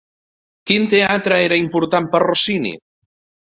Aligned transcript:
Quin 0.71 0.87
teatre 0.93 1.37
era 1.49 1.61
important 1.65 2.11
per 2.17 2.25
Rossini? 2.27 2.75